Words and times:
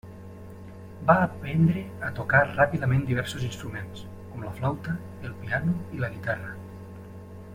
Va 1.09 1.15
aprendre 1.25 1.83
a 2.07 2.09
tocar 2.21 2.39
ràpidament 2.53 3.03
diversos 3.11 3.45
instruments, 3.49 4.01
com 4.31 4.47
la 4.49 4.55
flauta, 4.61 4.97
el 5.29 5.37
piano 5.45 5.77
i 5.99 6.05
la 6.05 6.13
guitarra. 6.17 6.53